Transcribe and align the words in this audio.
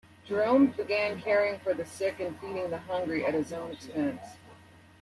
Jerome 0.25 0.71
began 0.71 1.21
caring 1.21 1.59
for 1.59 1.75
the 1.75 1.85
sick 1.85 2.19
and 2.19 2.35
feeding 2.39 2.71
the 2.71 2.79
hungry 2.79 3.23
at 3.23 3.35
his 3.35 3.53
own 3.53 3.73
expense. 3.73 4.29